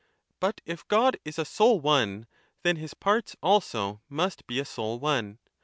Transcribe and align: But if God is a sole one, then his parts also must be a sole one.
But 0.39 0.61
if 0.65 0.87
God 0.87 1.17
is 1.23 1.37
a 1.37 1.45
sole 1.45 1.79
one, 1.79 2.25
then 2.63 2.77
his 2.77 2.95
parts 2.95 3.35
also 3.43 4.01
must 4.09 4.47
be 4.47 4.59
a 4.59 4.65
sole 4.65 4.97
one. 4.99 5.37